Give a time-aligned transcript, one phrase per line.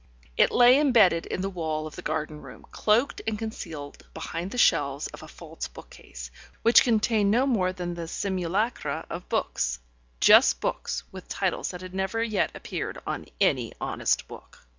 [0.35, 4.57] It lay embedded in the wall of the garden room, cloaked and concealed behind the
[4.57, 6.31] shelves of a false book case,
[6.63, 9.77] which contained no more than the simulacra of books,
[10.19, 14.65] just books with titles that had never yet appeared on any honest book.